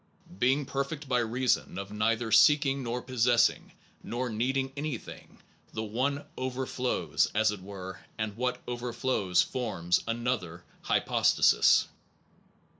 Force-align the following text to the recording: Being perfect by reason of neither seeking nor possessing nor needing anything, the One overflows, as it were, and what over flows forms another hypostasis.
Being 0.39 0.65
perfect 0.65 1.07
by 1.07 1.19
reason 1.19 1.77
of 1.77 1.91
neither 1.91 2.31
seeking 2.31 2.81
nor 2.81 3.03
possessing 3.03 3.73
nor 4.01 4.31
needing 4.31 4.73
anything, 4.75 5.43
the 5.73 5.83
One 5.83 6.25
overflows, 6.35 7.29
as 7.35 7.51
it 7.51 7.61
were, 7.61 7.99
and 8.17 8.35
what 8.35 8.63
over 8.67 8.93
flows 8.93 9.43
forms 9.43 10.03
another 10.07 10.63
hypostasis. 10.81 11.87